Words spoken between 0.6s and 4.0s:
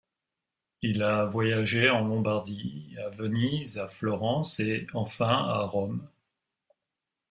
Il a voyagé en Lombardie, à Venise, à